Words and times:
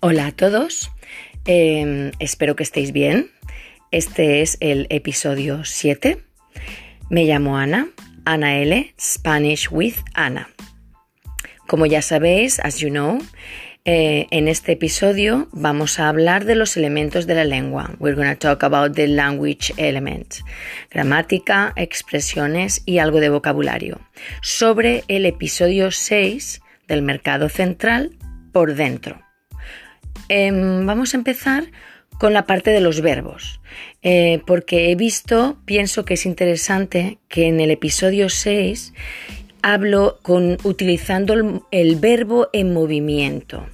Hola 0.00 0.28
a 0.28 0.32
todos, 0.32 0.92
eh, 1.44 2.12
espero 2.20 2.54
que 2.54 2.62
estéis 2.62 2.92
bien. 2.92 3.32
Este 3.90 4.42
es 4.42 4.56
el 4.60 4.86
episodio 4.90 5.64
7. 5.64 6.22
Me 7.10 7.24
llamo 7.24 7.58
Ana, 7.58 7.88
Ana 8.24 8.58
L, 8.58 8.94
Spanish 8.96 9.68
with 9.72 9.96
Ana. 10.14 10.50
Como 11.66 11.84
ya 11.84 12.00
sabéis, 12.00 12.60
as 12.60 12.78
you 12.78 12.90
know, 12.90 13.18
eh, 13.84 14.28
en 14.30 14.46
este 14.46 14.70
episodio 14.70 15.48
vamos 15.50 15.98
a 15.98 16.08
hablar 16.08 16.44
de 16.44 16.54
los 16.54 16.76
elementos 16.76 17.26
de 17.26 17.34
la 17.34 17.44
lengua. 17.44 17.90
We're 17.98 18.14
going 18.14 18.32
to 18.32 18.38
talk 18.38 18.62
about 18.62 18.94
the 18.94 19.08
language 19.08 19.74
elements. 19.78 20.44
Gramática, 20.92 21.72
expresiones 21.74 22.82
y 22.86 22.98
algo 22.98 23.18
de 23.18 23.30
vocabulario. 23.30 24.00
Sobre 24.42 25.02
el 25.08 25.26
episodio 25.26 25.90
6 25.90 26.60
del 26.86 27.02
mercado 27.02 27.48
central 27.48 28.16
por 28.52 28.76
dentro. 28.76 29.27
Em, 30.28 30.84
vamos 30.86 31.14
a 31.14 31.16
empezar 31.16 31.64
con 32.18 32.32
la 32.32 32.46
parte 32.46 32.70
de 32.70 32.80
los 32.80 33.00
verbos, 33.00 33.60
eh, 34.02 34.42
porque 34.46 34.90
he 34.90 34.96
visto, 34.96 35.56
pienso 35.64 36.04
que 36.04 36.14
es 36.14 36.26
interesante 36.26 37.18
que 37.28 37.46
en 37.46 37.60
el 37.60 37.70
episodio 37.70 38.28
6 38.28 38.92
hablo 39.62 40.18
con, 40.22 40.58
utilizando 40.64 41.62
el, 41.70 41.96
verbo 41.96 42.48
en 42.52 42.72
movimiento. 42.72 43.66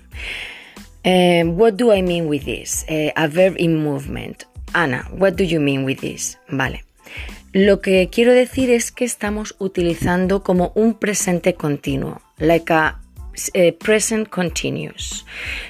Em, 1.03 1.59
what 1.59 1.75
do 1.75 1.95
I 1.95 2.03
mean 2.03 2.27
with 2.27 2.45
this? 2.45 2.85
Eh, 2.89 3.13
a 3.17 3.27
verb 3.27 3.55
in 3.59 3.83
movement. 3.83 4.45
Ana, 4.73 5.09
what 5.13 5.35
do 5.35 5.45
you 5.45 5.61
mean 5.61 5.85
with 5.85 6.01
this? 6.01 6.39
Vale. 6.49 6.85
Lo 7.53 7.81
que 7.81 8.09
quiero 8.11 8.33
decir 8.33 8.71
es 8.71 8.91
que 8.91 9.05
estamos 9.05 9.55
utilizando 9.59 10.43
como 10.43 10.73
un 10.75 10.95
presente 10.95 11.55
continuo, 11.55 12.21
like 12.39 12.73
a 12.73 13.01
uh, 13.55 13.73
present 13.79 14.31
continuous. 14.31 15.25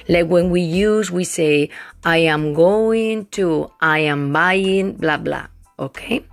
Like 0.07 0.27
when 0.27 0.49
we 0.49 0.61
use, 0.61 1.11
we 1.11 1.23
say, 1.23 1.69
I 2.03 2.17
am 2.17 2.53
going 2.53 3.25
to, 3.31 3.71
I 3.81 3.99
am 3.99 4.31
buying, 4.31 4.93
bla, 4.97 5.17
bla. 5.17 5.49
¿Ok? 5.77 6.23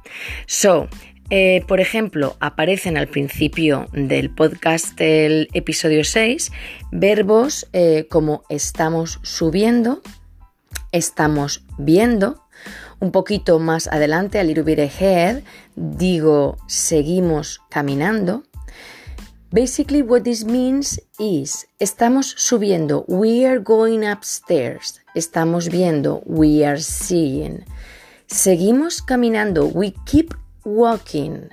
So, 0.46 0.88
eh, 1.30 1.64
por 1.66 1.80
ejemplo, 1.80 2.36
aparecen 2.40 2.98
al 2.98 3.08
principio 3.08 3.88
del 3.92 4.30
podcast 4.30 4.98
del 4.98 5.48
episodio 5.54 6.04
6 6.04 6.52
verbos 6.90 7.66
eh, 7.72 8.06
como 8.10 8.44
estamos 8.50 9.18
subiendo, 9.22 10.02
estamos 10.92 11.64
viendo. 11.78 12.42
Un 13.00 13.10
poquito 13.10 13.58
más 13.58 13.88
adelante, 13.88 14.38
a 14.38 14.44
little 14.44 14.62
bit 14.62 14.78
ahead, 14.78 15.42
digo 15.74 16.58
seguimos 16.68 17.62
caminando. 17.70 18.44
Basically, 19.52 20.00
what 20.00 20.24
this 20.24 20.44
means 20.44 20.98
is, 21.18 21.66
estamos 21.78 22.34
subiendo, 22.38 23.04
we 23.06 23.44
are 23.44 23.58
going 23.58 24.02
upstairs, 24.02 24.98
estamos 25.14 25.68
viendo, 25.68 26.22
we 26.24 26.64
are 26.64 26.80
seeing. 26.80 27.62
Seguimos 28.26 29.02
caminando, 29.02 29.66
we 29.66 29.92
keep 30.06 30.32
walking. 30.64 31.50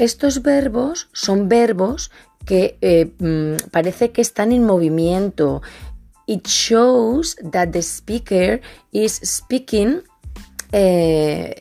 Estos 0.00 0.42
verbos 0.42 1.08
son 1.12 1.48
verbos 1.48 2.10
que 2.44 2.76
eh, 2.80 3.12
mm, 3.20 3.70
parece 3.70 4.10
que 4.10 4.20
están 4.20 4.50
en 4.50 4.64
movimiento. 4.64 5.62
It 6.26 6.48
shows 6.48 7.36
that 7.52 7.70
the 7.70 7.82
speaker 7.82 8.60
is 8.90 9.12
speaking 9.22 10.02
uh, 10.72 11.54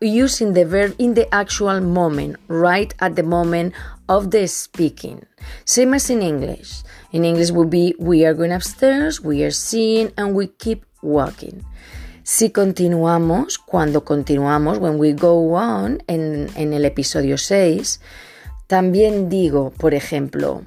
using 0.00 0.52
the 0.52 0.64
verb 0.64 0.94
in 0.98 1.14
the 1.14 1.32
actual 1.34 1.80
moment, 1.80 2.36
right 2.48 2.94
at 3.00 3.16
the 3.16 3.22
moment 3.22 3.74
of 4.08 4.30
the 4.30 4.46
speaking. 4.46 5.26
Same 5.64 5.94
as 5.94 6.10
in 6.10 6.22
English. 6.22 6.82
In 7.12 7.24
English 7.24 7.50
would 7.50 7.70
be 7.70 7.94
we 7.98 8.24
are 8.24 8.34
going 8.34 8.52
upstairs, 8.52 9.20
we 9.20 9.42
are 9.44 9.50
seeing, 9.50 10.12
and 10.16 10.34
we 10.34 10.48
keep 10.48 10.84
walking. 11.02 11.64
Si 12.22 12.50
continuamos, 12.50 13.58
cuando 13.58 14.04
continuamos, 14.04 14.78
when 14.78 14.98
we 14.98 15.12
go 15.12 15.54
on, 15.54 16.02
en, 16.06 16.48
en 16.56 16.72
el 16.74 16.84
episodio 16.84 17.38
6, 17.38 18.00
también 18.66 19.30
digo, 19.30 19.70
por 19.70 19.94
ejemplo, 19.94 20.62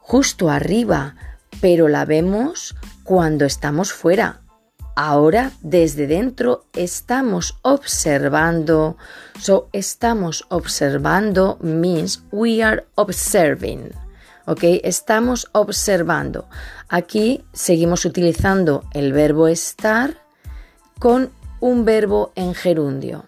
justo 0.00 0.48
arriba, 0.48 1.16
pero 1.60 1.88
la 1.88 2.06
vemos 2.06 2.74
cuando 3.04 3.44
estamos 3.44 3.92
fuera. 3.92 4.40
Ahora 5.02 5.52
desde 5.62 6.06
dentro 6.06 6.66
estamos 6.74 7.56
observando. 7.62 8.98
So 9.38 9.70
estamos 9.72 10.44
observando 10.50 11.56
means 11.62 12.22
we 12.30 12.62
are 12.62 12.84
observing. 12.96 13.92
¿Ok? 14.44 14.62
Estamos 14.84 15.48
observando. 15.52 16.50
Aquí 16.90 17.42
seguimos 17.54 18.04
utilizando 18.04 18.84
el 18.92 19.14
verbo 19.14 19.48
estar 19.48 20.18
con 20.98 21.30
un 21.60 21.86
verbo 21.86 22.32
en 22.34 22.52
gerundio. 22.52 23.24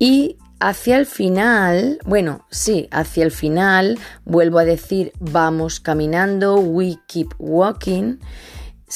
Y 0.00 0.36
hacia 0.58 0.96
el 0.96 1.06
final, 1.06 2.00
bueno, 2.04 2.44
sí, 2.50 2.88
hacia 2.90 3.22
el 3.22 3.30
final 3.30 4.00
vuelvo 4.24 4.58
a 4.58 4.64
decir 4.64 5.12
vamos 5.20 5.78
caminando, 5.78 6.56
we 6.56 6.98
keep 7.06 7.28
walking. 7.38 8.18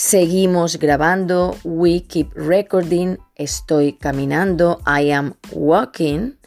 Seguimos 0.01 0.79
grabando, 0.79 1.57
we 1.65 2.03
keep 2.03 2.31
recording, 2.37 3.19
estoy 3.35 3.95
caminando, 3.95 4.81
I 4.87 5.11
am 5.11 5.35
walking. 5.51 6.39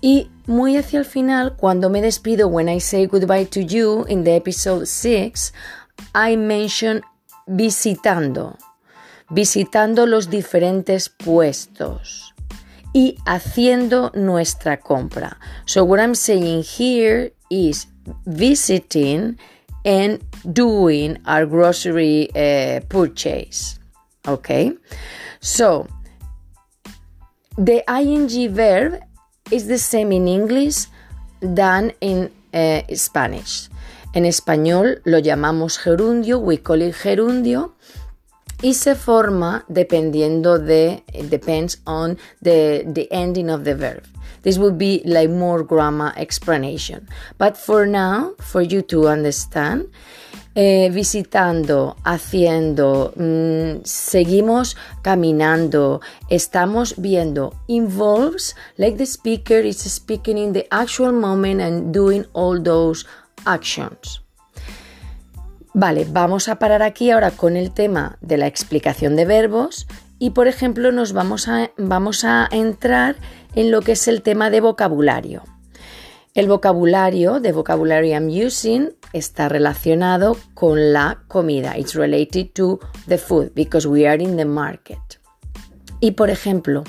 Y 0.00 0.30
muy 0.46 0.76
hacia 0.76 1.00
el 1.00 1.04
final, 1.04 1.56
cuando 1.56 1.90
me 1.90 2.00
despido, 2.00 2.46
when 2.46 2.68
I 2.68 2.78
say 2.78 3.06
goodbye 3.06 3.46
to 3.46 3.60
you 3.60 4.04
in 4.08 4.22
the 4.22 4.36
episode 4.36 4.86
6, 4.86 5.52
I 6.14 6.36
mention 6.36 7.02
visitando, 7.48 8.56
visitando 9.30 10.06
los 10.06 10.30
diferentes 10.30 11.08
puestos. 11.08 12.32
Y 12.92 13.16
haciendo 13.26 14.12
nuestra 14.14 14.78
compra. 14.78 15.40
So 15.64 15.82
what 15.82 15.98
I'm 15.98 16.14
saying 16.14 16.62
here 16.62 17.32
is 17.50 17.88
visiting 18.26 19.38
and 19.84 20.22
doing 20.52 21.18
our 21.26 21.46
grocery 21.46 22.30
uh, 22.34 22.80
purchase. 22.88 23.78
Okay, 24.26 24.72
so 25.40 25.86
the 27.56 27.82
ing 27.88 28.28
verb 28.54 29.00
is 29.50 29.66
the 29.66 29.78
same 29.78 30.12
in 30.12 30.28
English 30.28 30.86
than 31.40 31.92
in 32.00 32.30
uh, 32.52 32.82
Spanish. 32.94 33.68
En 34.12 34.24
español 34.24 35.00
lo 35.04 35.18
llamamos 35.20 35.78
gerundio, 35.78 36.38
we 36.40 36.58
call 36.58 36.82
it 36.82 36.94
gerundio, 36.94 37.72
y 38.62 38.74
se 38.74 38.94
forma 38.94 39.64
dependiendo 39.68 40.58
de, 40.58 41.02
it 41.12 41.30
depends 41.30 41.80
on 41.86 42.18
the, 42.42 42.84
the 42.92 43.08
ending 43.10 43.50
of 43.50 43.64
the 43.64 43.74
verb. 43.74 44.04
This 44.42 44.58
would 44.58 44.78
be 44.78 45.02
like 45.04 45.30
more 45.30 45.62
grammar 45.62 46.12
explanation. 46.16 47.08
But 47.38 47.56
for 47.56 47.86
now, 47.86 48.32
for 48.38 48.62
you 48.62 48.82
to 48.82 49.08
understand, 49.08 49.88
eh, 50.54 50.88
visitando, 50.90 51.96
haciendo, 52.04 53.12
mm, 53.16 53.84
seguimos 53.84 54.76
caminando, 55.02 56.00
estamos 56.30 56.94
viendo, 56.96 57.54
involves 57.68 58.54
like 58.78 58.96
the 58.96 59.06
speaker 59.06 59.58
is 59.58 59.78
speaking 59.78 60.38
in 60.38 60.52
the 60.52 60.66
actual 60.72 61.12
moment 61.12 61.60
and 61.60 61.92
doing 61.92 62.24
all 62.32 62.60
those 62.60 63.04
actions. 63.46 64.20
Vale, 65.72 66.04
vamos 66.10 66.48
a 66.48 66.58
parar 66.58 66.82
aquí 66.82 67.10
ahora 67.10 67.30
con 67.30 67.56
el 67.56 67.70
tema 67.70 68.18
de 68.20 68.36
la 68.36 68.48
explicación 68.48 69.14
de 69.14 69.24
verbos 69.24 69.86
y 70.18 70.30
por 70.30 70.48
ejemplo 70.48 70.90
nos 70.90 71.12
vamos 71.12 71.46
a, 71.46 71.70
vamos 71.78 72.24
a 72.24 72.48
entrar 72.50 73.16
en 73.54 73.70
lo 73.70 73.80
que 73.80 73.92
es 73.92 74.08
el 74.08 74.22
tema 74.22 74.50
de 74.50 74.60
vocabulario. 74.60 75.44
El 76.34 76.48
vocabulario, 76.48 77.40
de 77.40 77.52
vocabulary 77.52 78.12
I'm 78.12 78.28
using, 78.28 78.90
está 79.12 79.48
relacionado 79.48 80.36
con 80.54 80.92
la 80.92 81.22
comida. 81.28 81.76
It's 81.76 81.94
related 81.94 82.52
to 82.54 82.80
the 83.06 83.18
food 83.18 83.52
because 83.54 83.86
we 83.86 84.06
are 84.06 84.22
in 84.22 84.36
the 84.36 84.44
market. 84.44 84.98
Y 86.00 86.12
por 86.12 86.30
ejemplo, 86.30 86.84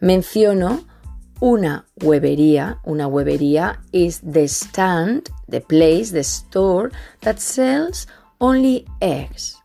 menciono 0.00 0.84
una 1.40 1.86
huevería. 2.02 2.78
Una 2.84 3.06
huevería 3.06 3.80
is 3.92 4.20
the 4.20 4.44
stand, 4.44 5.30
the 5.48 5.60
place, 5.60 6.10
the 6.12 6.20
store 6.20 6.90
that 7.20 7.38
sells 7.38 8.06
only 8.44 8.84
eggs. 9.00 9.56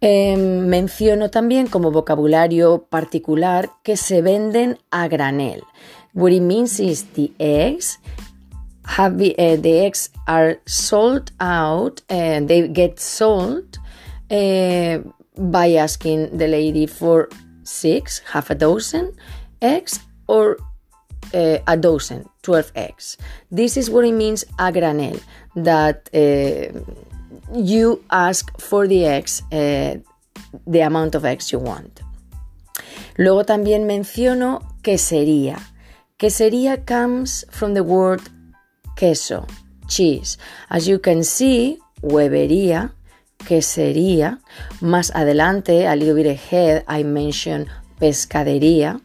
Em, 0.00 0.68
menciono 0.68 1.30
también 1.30 1.66
como 1.66 1.90
vocabulario 1.90 2.86
particular 2.88 3.70
que 3.82 3.96
se 3.96 4.22
venden 4.22 4.78
a 4.90 5.08
granel. 5.08 5.62
What 6.14 6.32
it 6.32 6.42
means 6.42 6.78
is 6.78 7.06
the 7.14 7.32
eggs 7.38 7.98
have 8.84 9.14
uh, 9.14 9.56
the 9.60 9.84
eggs 9.84 10.10
are 10.26 10.60
sold 10.66 11.32
out 11.40 12.02
and 12.08 12.48
they 12.48 12.68
get 12.68 13.00
sold 13.00 13.78
uh, 14.30 14.98
by 15.36 15.74
asking 15.74 16.38
the 16.38 16.46
lady 16.46 16.86
for 16.86 17.28
six, 17.64 18.22
half 18.32 18.50
a 18.50 18.54
dozen 18.54 19.12
eggs 19.60 19.98
or 20.28 20.56
a 21.34 21.76
dozen, 21.76 22.24
12 22.42 22.72
eggs. 22.76 23.18
This 23.50 23.76
is 23.76 23.90
what 23.90 24.04
it 24.04 24.12
means 24.12 24.44
a 24.58 24.70
granel, 24.72 25.20
that 25.56 26.08
you 27.54 28.04
ask 28.10 28.58
for 28.60 28.86
the 28.86 29.06
eggs, 29.06 29.42
uh, 29.52 29.96
the 30.66 30.80
amount 30.80 31.14
of 31.14 31.24
eggs 31.24 31.52
you 31.52 31.58
want. 31.58 32.00
Luego 33.16 33.44
también 33.44 33.86
menciono 33.86 34.60
quesería. 34.82 35.58
Quesería 36.18 36.84
comes 36.84 37.46
from 37.50 37.74
the 37.74 37.82
word 37.82 38.22
queso, 38.96 39.46
cheese. 39.86 40.38
As 40.68 40.86
you 40.86 40.98
can 40.98 41.24
see, 41.24 41.78
huevería, 42.02 42.92
quesería. 43.46 44.40
Más 44.80 45.10
adelante, 45.14 45.86
a 45.86 45.94
little 45.94 46.14
bit 46.14 46.26
ahead, 46.26 46.84
I 46.88 47.04
mentioned 47.04 47.68
pescadería. 47.98 49.00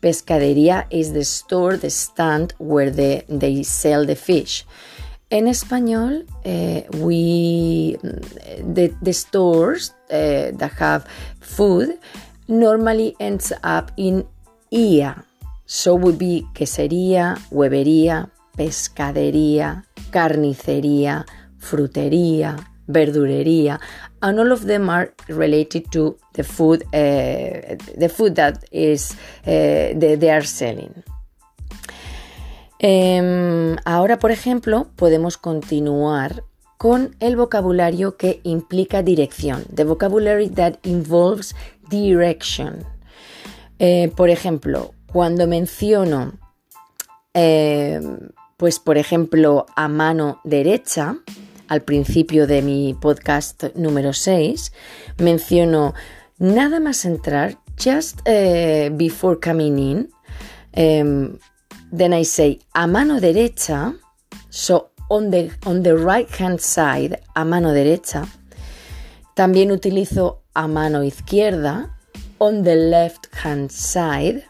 Pescadería 0.00 0.86
is 0.90 1.12
the 1.12 1.24
store, 1.24 1.78
the 1.78 1.88
stand 1.88 2.52
where 2.58 2.90
they, 2.90 3.24
they 3.28 3.62
sell 3.62 4.04
the 4.04 4.16
fish. 4.16 4.66
En 5.30 5.48
español, 5.48 6.26
uh, 6.44 6.82
we 6.98 7.96
the, 8.02 8.94
the 9.02 9.12
stores 9.12 9.92
uh, 10.10 10.52
that 10.52 10.72
have 10.78 11.06
food 11.40 11.98
normally 12.46 13.16
ends 13.18 13.52
up 13.62 13.90
in 13.96 14.26
ia. 14.70 15.24
So 15.66 15.94
would 15.94 16.18
be 16.18 16.44
quesería, 16.54 17.38
huevería, 17.50 18.30
pescadería, 18.56 19.86
carnicería, 20.10 21.24
frutería, 21.58 22.56
verdurería, 22.86 23.80
and 24.22 24.38
all 24.38 24.52
of 24.52 24.66
them 24.66 24.90
are 24.90 25.12
related 25.28 25.90
to 25.92 26.16
the 26.34 26.44
food, 26.44 26.82
uh, 26.92 27.76
the 27.96 28.10
food 28.14 28.34
that 28.36 28.64
is 28.70 29.12
uh, 29.46 29.92
they, 29.96 30.16
they, 30.16 30.30
are 30.30 30.42
selling. 30.42 31.02
Um, 32.84 33.76
ahora, 33.86 34.18
por 34.18 34.30
ejemplo, 34.30 34.88
podemos 34.96 35.38
continuar 35.38 36.44
con 36.76 37.16
el 37.18 37.34
vocabulario 37.34 38.18
que 38.18 38.40
implica 38.42 39.02
dirección. 39.02 39.64
The 39.74 39.84
vocabulary 39.84 40.50
that 40.50 40.74
involves 40.82 41.56
direction. 41.88 42.84
Eh, 43.78 44.12
por 44.14 44.28
ejemplo, 44.28 44.92
cuando 45.10 45.46
menciono, 45.46 46.34
eh, 47.32 48.02
pues 48.58 48.80
por 48.80 48.98
ejemplo, 48.98 49.64
a 49.76 49.88
mano 49.88 50.42
derecha, 50.44 51.16
al 51.68 51.80
principio 51.80 52.46
de 52.46 52.60
mi 52.60 52.92
podcast 52.92 53.64
número 53.76 54.12
6, 54.12 54.74
menciono 55.16 55.94
nada 56.36 56.80
más 56.80 57.06
entrar, 57.06 57.56
just 57.82 58.20
uh, 58.28 58.94
before 58.94 59.38
coming 59.40 59.78
in, 59.78 60.10
um, 60.76 61.38
then 61.96 62.12
I 62.12 62.24
say 62.24 62.58
a 62.74 62.88
mano 62.88 63.20
derecha, 63.20 63.96
so 64.50 64.90
on 65.08 65.30
the, 65.30 65.52
on 65.64 65.84
the 65.84 65.96
right 65.96 66.28
hand 66.28 66.60
side, 66.60 67.20
a 67.36 67.44
mano 67.44 67.72
derecha. 67.72 68.26
También 69.36 69.70
utilizo 69.70 70.42
a 70.54 70.66
mano 70.66 71.04
izquierda, 71.04 71.94
on 72.40 72.64
the 72.64 72.74
left 72.74 73.32
hand 73.32 73.70
side. 73.70 74.44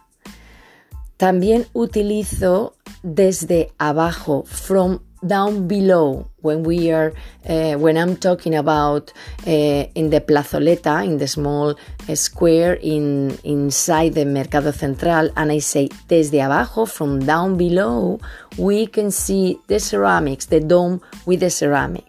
También 1.19 1.67
utilizo 1.75 2.77
desde 3.03 3.73
abajo, 3.79 4.45
from 4.47 5.01
down 5.27 5.67
below 5.67 6.27
when 6.43 6.63
we 6.63 6.91
are 6.91 7.13
uh, 7.49 7.75
when 7.75 7.97
i'm 7.97 8.17
talking 8.17 8.55
about 8.55 9.13
uh, 9.47 9.51
in 9.95 10.11
the 10.11 10.21
plazoleta 10.21 11.05
in 11.05 11.19
the 11.19 11.27
small 11.27 11.75
uh, 12.09 12.15
square 12.15 12.79
in 12.83 13.37
inside 13.45 14.15
the 14.15 14.25
mercado 14.25 14.71
central 14.71 15.31
and 15.37 15.51
i 15.51 15.59
say 15.59 15.89
desde 16.09 16.41
abajo 16.43 16.87
from 16.87 17.21
down 17.25 17.57
below 17.57 18.21
we 18.59 18.87
can 18.87 19.11
see 19.11 19.59
the 19.69 19.81
ceramics 19.81 20.47
the 20.47 20.61
dome 20.61 21.01
with 21.27 21.41
the 21.41 21.51
ceramic. 21.51 22.05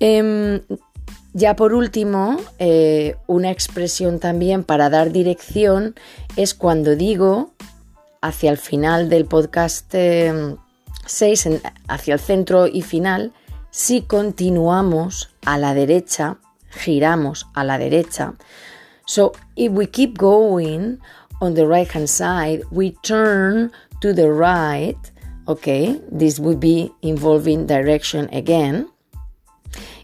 Um, 0.00 0.60
ya 1.34 1.56
por 1.56 1.74
último, 1.74 2.40
eh, 2.58 3.16
una 3.26 3.50
expresión 3.50 4.20
también 4.20 4.64
para 4.64 4.90
dar 4.90 5.10
dirección 5.12 5.94
es 6.36 6.54
cuando 6.54 6.94
digo 6.96 7.50
hacia 8.20 8.50
el 8.50 8.58
final 8.58 9.08
del 9.08 9.24
podcast 9.26 9.92
eh, 9.94 10.56
6 11.08 11.48
hacia 11.88 12.14
el 12.14 12.20
centro 12.20 12.66
y 12.66 12.82
final, 12.82 13.32
si 13.70 14.02
continuamos 14.02 15.30
a 15.44 15.58
la 15.58 15.74
derecha, 15.74 16.38
giramos 16.70 17.46
a 17.54 17.64
la 17.64 17.78
derecha. 17.78 18.34
So 19.06 19.32
if 19.56 19.72
we 19.72 19.86
keep 19.86 20.18
going 20.18 20.98
on 21.40 21.54
the 21.54 21.66
right 21.66 21.90
hand 21.90 22.08
side, 22.08 22.62
we 22.70 22.92
turn 23.02 23.72
to 24.00 24.12
the 24.12 24.30
right. 24.30 24.98
Okay, 25.46 26.00
this 26.10 26.38
would 26.38 26.60
be 26.60 26.92
involving 27.00 27.66
direction 27.66 28.28
again. 28.32 28.88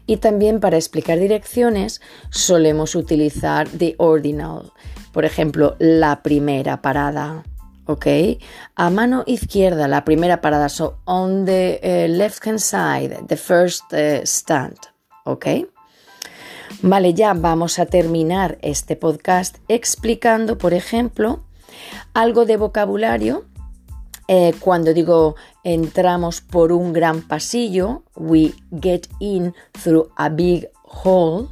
Y 0.07 0.17
también 0.17 0.59
para 0.59 0.77
explicar 0.77 1.19
direcciones 1.19 2.01
solemos 2.29 2.95
utilizar 2.95 3.67
the 3.69 3.95
ordinal. 3.97 4.71
Por 5.11 5.25
ejemplo, 5.25 5.75
la 5.79 6.21
primera 6.21 6.81
parada 6.81 7.43
¿ok? 7.85 8.05
A 8.75 8.89
mano 8.89 9.23
izquierda, 9.25 9.87
la 9.87 10.03
primera 10.05 10.41
parada, 10.41 10.69
so 10.69 10.97
on 11.05 11.45
the 11.45 11.79
uh, 11.83 12.11
left 12.11 12.45
hand 12.45 12.59
side, 12.59 13.27
the 13.27 13.37
first 13.37 13.91
uh, 13.93 14.21
stand. 14.23 14.77
Vale, 16.83 17.13
ya 17.13 17.33
vamos 17.33 17.79
a 17.79 17.87
terminar 17.87 18.59
este 18.61 18.95
podcast 18.95 19.57
explicando, 19.67 20.57
por 20.57 20.73
ejemplo, 20.73 21.43
algo 22.13 22.45
de 22.45 22.57
vocabulario. 22.57 23.45
Eh, 24.27 24.53
cuando 24.59 24.93
digo 24.93 25.35
entramos 25.63 26.41
por 26.41 26.71
un 26.71 26.93
gran 26.93 27.21
pasillo, 27.27 28.03
we 28.15 28.53
get 28.71 29.07
in 29.19 29.53
through 29.83 30.09
a 30.15 30.29
big 30.29 30.67
hall. 30.83 31.49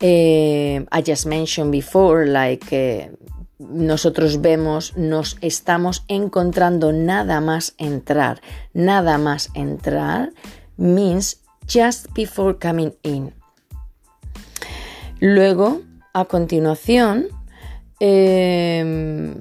Eh, 0.00 0.84
I 0.90 1.02
just 1.02 1.26
mentioned 1.26 1.70
before, 1.70 2.26
like 2.26 2.66
eh, 2.72 3.10
nosotros 3.60 4.40
vemos, 4.40 4.96
nos 4.96 5.36
estamos 5.42 6.04
encontrando 6.08 6.92
nada 6.92 7.40
más 7.40 7.74
entrar. 7.76 8.40
Nada 8.72 9.18
más 9.18 9.50
entrar 9.54 10.32
means 10.78 11.42
just 11.68 12.06
before 12.14 12.56
coming 12.58 12.94
in. 13.02 13.34
Luego, 15.20 15.82
a 16.14 16.24
continuación, 16.24 17.26
em, 18.00 19.34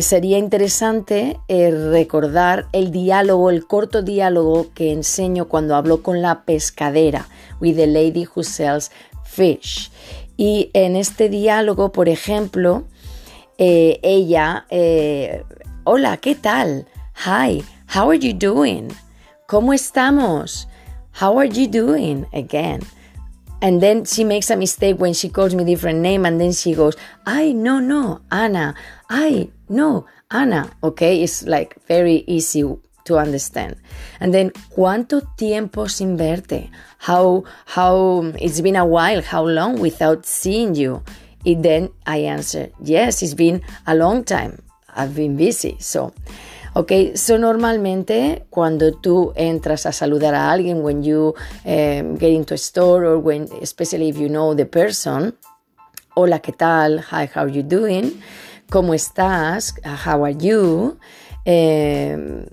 sería 0.00 0.38
interesante 0.38 1.38
eh, 1.48 1.70
recordar 1.70 2.68
el 2.72 2.90
diálogo, 2.90 3.50
el 3.50 3.66
corto 3.66 4.00
diálogo 4.00 4.68
que 4.74 4.92
enseño 4.92 5.46
cuando 5.48 5.76
hablo 5.76 6.02
con 6.02 6.22
la 6.22 6.44
pescadera, 6.44 7.28
with 7.60 7.76
the 7.76 7.86
lady 7.86 8.24
who 8.24 8.42
sells 8.42 8.90
fish. 9.24 9.90
Y 10.38 10.70
en 10.72 10.96
este 10.96 11.28
diálogo, 11.28 11.92
por 11.92 12.08
ejemplo, 12.08 12.84
eh, 13.58 13.98
ella, 14.02 14.66
eh, 14.70 15.44
hola, 15.84 16.18
¿qué 16.18 16.34
tal? 16.34 16.86
Hi, 17.24 17.62
how 17.94 18.10
are 18.10 18.18
you 18.18 18.32
doing? 18.32 18.88
¿Cómo 19.48 19.72
estamos? 19.72 20.66
How 21.20 21.38
are 21.38 21.48
you 21.48 21.66
doing? 21.66 22.26
Again. 22.32 22.80
And 23.62 23.80
then 23.80 24.04
she 24.04 24.22
makes 24.24 24.50
a 24.50 24.56
mistake 24.56 24.98
when 24.98 25.14
she 25.14 25.30
calls 25.30 25.54
me 25.54 25.64
different 25.64 26.00
name 26.00 26.26
and 26.26 26.38
then 26.38 26.52
she 26.52 26.74
goes, 26.74 26.94
ay, 27.26 27.52
no, 27.52 27.80
no, 27.80 28.20
Ana. 28.30 28.74
Ay, 29.08 29.48
no, 29.68 30.04
Ana. 30.30 30.70
Okay, 30.82 31.22
it's 31.22 31.42
like 31.46 31.76
very 31.88 32.22
easy 32.26 32.64
to 33.04 33.18
understand. 33.18 33.76
And 34.20 34.34
then, 34.34 34.50
¿cuánto 34.76 35.22
tiempo 35.36 35.86
sin 35.86 36.18
verte? 36.18 36.70
How, 36.98 37.44
how, 37.64 38.32
it's 38.38 38.60
been 38.60 38.76
a 38.76 38.84
while, 38.84 39.22
how 39.22 39.46
long 39.46 39.80
without 39.80 40.26
seeing 40.26 40.74
you? 40.74 41.02
Y 41.46 41.54
then 41.54 41.90
I 42.04 42.24
answer, 42.24 42.72
yes, 42.82 43.22
it's 43.22 43.34
been 43.34 43.62
a 43.86 43.94
long 43.94 44.24
time. 44.24 44.58
I've 44.92 45.14
been 45.14 45.36
busy. 45.36 45.76
So, 45.78 46.12
ok, 46.74 47.14
so 47.14 47.38
normalmente 47.38 48.46
cuando 48.50 48.90
tú 48.94 49.32
entras 49.36 49.86
a 49.86 49.92
saludar 49.92 50.34
a 50.34 50.50
alguien, 50.50 50.82
when 50.82 51.04
you 51.04 51.36
um, 51.64 52.16
get 52.16 52.32
into 52.32 52.54
a 52.54 52.58
store 52.58 53.04
or 53.04 53.18
when, 53.20 53.48
especially 53.62 54.08
if 54.08 54.18
you 54.18 54.28
know 54.28 54.54
the 54.54 54.66
person, 54.66 55.34
hola, 56.16 56.40
¿qué 56.40 56.52
tal? 56.52 56.98
Hi, 57.12 57.30
how 57.32 57.44
are 57.44 57.52
you 57.52 57.62
doing? 57.62 58.20
¿Cómo 58.68 58.92
estás? 58.92 59.74
How 59.84 60.24
are 60.24 60.34
you? 60.34 60.98
Um, 61.46 62.46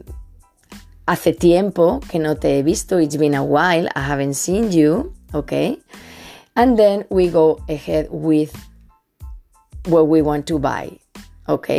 hace 1.07 1.33
tiempo 1.33 1.99
que 2.07 2.19
no 2.19 2.35
te 2.35 2.59
he 2.59 2.61
visto. 2.61 2.99
It's 2.99 3.17
been 3.17 3.33
a 3.33 3.43
while. 3.43 3.89
I 3.95 4.01
haven't 4.01 4.35
seen 4.35 4.71
you. 4.71 5.15
Okay. 5.33 5.79
And 6.55 6.77
then 6.77 7.05
we 7.09 7.29
go 7.29 7.59
ahead 7.67 8.09
with 8.11 8.53
what 9.87 10.07
we 10.07 10.21
want 10.21 10.45
to 10.45 10.59
buy. 10.59 10.99
¿Ok? 11.47 11.69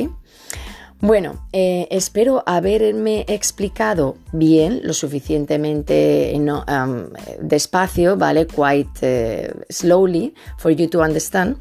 Bueno, 1.00 1.46
eh, 1.52 1.86
espero 1.90 2.42
haberme 2.46 3.26
explicado 3.28 4.16
bien, 4.32 4.80
lo 4.84 4.94
suficientemente 4.94 6.32
um, 6.34 7.10
despacio, 7.42 8.16
¿vale? 8.16 8.46
Quite 8.46 9.52
uh, 9.52 9.60
slowly 9.68 10.34
for 10.56 10.72
you 10.72 10.88
to 10.88 11.00
understand. 11.00 11.58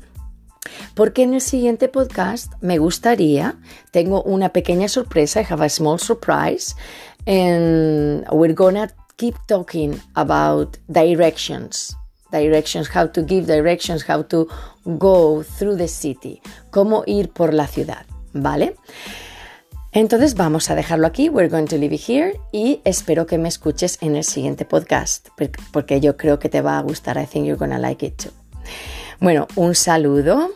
Porque 0.96 1.24
en 1.24 1.34
el 1.34 1.42
siguiente 1.42 1.90
podcast 1.90 2.54
me 2.62 2.78
gustaría, 2.78 3.56
tengo 3.92 4.24
una 4.24 4.50
pequeña 4.50 4.88
sorpresa, 4.88 5.42
I 5.42 5.46
have 5.50 5.62
a 5.62 5.68
small 5.68 6.00
surprise, 6.00 6.74
and 7.28 8.26
we're 8.32 8.54
gonna 8.54 8.90
keep 9.18 9.36
talking 9.48 10.00
about 10.16 10.78
directions. 10.88 11.98
Directions, 12.32 12.88
how 12.96 13.08
to 13.08 13.22
give 13.24 13.46
directions, 13.46 14.06
how 14.08 14.24
to 14.24 14.48
go 14.86 15.44
through 15.44 15.78
the 15.78 15.88
city, 15.88 16.42
cómo 16.72 17.04
ir 17.06 17.30
por 17.30 17.54
la 17.54 17.68
ciudad, 17.68 18.06
¿vale? 18.34 18.76
Entonces 19.92 20.36
vamos 20.36 20.70
a 20.72 20.76
dejarlo 20.76 21.06
aquí, 21.06 21.30
we're 21.30 21.50
going 21.50 21.68
to 21.68 21.78
leave 21.78 21.96
it 21.96 22.02
here 22.08 22.40
y 22.52 22.82
espero 22.84 23.28
que 23.28 23.38
me 23.38 23.48
escuches 23.48 24.00
en 24.02 24.16
el 24.16 24.24
siguiente 24.24 24.66
podcast 24.66 25.30
porque 25.72 26.02
yo 26.02 26.18
creo 26.18 26.40
que 26.40 26.50
te 26.50 26.62
va 26.62 26.80
a 26.80 26.82
gustar, 26.82 27.18
I 27.18 27.28
think 27.28 27.46
you're 27.46 27.60
gonna 27.60 27.78
like 27.78 28.06
it 28.06 28.16
too. 28.18 28.32
Bueno, 29.20 29.48
un 29.56 29.76
saludo, 29.76 30.50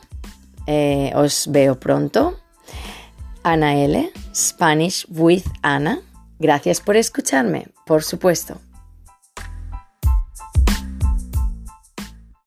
eh, 0.66 1.12
os 1.16 1.48
veo 1.52 1.80
pronto. 1.80 2.40
Ana 3.44 3.76
L, 3.76 4.12
Spanish 4.36 5.06
with 5.10 5.44
Ana. 5.62 6.02
Gracias 6.40 6.82
por 6.82 6.98
escucharme, 6.98 7.68
por 7.86 8.04
supuesto. 8.04 8.60